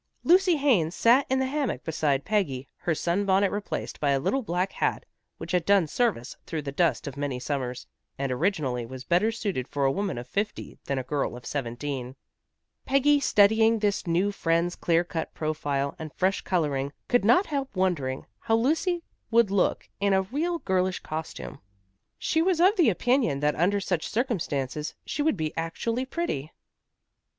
Lucy 0.23 0.55
Haines 0.57 0.95
sat 0.95 1.27
in 1.29 1.37
the 1.37 1.45
hammock 1.45 1.83
beside 1.83 2.25
Peggy, 2.25 2.67
her 2.77 2.95
sunbonnet 2.95 3.51
replaced 3.51 3.99
by 3.99 4.09
a 4.09 4.19
little 4.19 4.41
black 4.41 4.71
hat, 4.71 5.05
which 5.37 5.51
had 5.51 5.63
done 5.63 5.85
service 5.85 6.35
through 6.47 6.63
the 6.63 6.71
dust 6.71 7.05
of 7.05 7.15
many 7.17 7.39
summers, 7.39 7.85
and 8.17 8.31
originally 8.31 8.83
was 8.83 9.03
better 9.03 9.31
suited 9.31 9.67
for 9.67 9.85
a 9.85 9.91
woman 9.91 10.17
of 10.17 10.27
fifty 10.27 10.79
than 10.85 10.97
a 10.97 11.03
girl 11.03 11.37
of 11.37 11.45
seventeen. 11.45 12.15
Peggy 12.83 13.19
studying 13.19 13.77
this 13.77 14.07
new 14.07 14.31
friend's 14.31 14.75
clear 14.75 15.03
cut 15.03 15.31
profile 15.35 15.95
and 15.99 16.11
fresh 16.15 16.41
coloring, 16.41 16.91
could 17.07 17.23
not 17.23 17.45
help 17.45 17.75
wondering 17.75 18.25
how 18.39 18.55
Lucy 18.55 19.03
would 19.29 19.51
look 19.51 19.87
in 19.99 20.13
a 20.13 20.23
really 20.23 20.57
girlish 20.65 20.97
costume. 21.01 21.59
She 22.17 22.41
was 22.41 22.59
of 22.59 22.75
the 22.75 22.89
opinion 22.89 23.39
that 23.41 23.53
under 23.53 23.79
such 23.79 24.09
circumstances 24.09 24.95
she 25.05 25.21
would 25.21 25.37
be 25.37 25.55
actually 25.55 26.05
pretty. 26.07 26.51